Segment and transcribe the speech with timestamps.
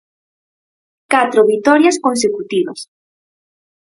[1.13, 2.79] Catro vitorias consecutivas.